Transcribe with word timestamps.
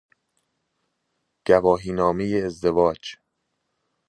گواهی 1.47 1.91
نامه 1.91 2.23
ازدواج 2.45 3.15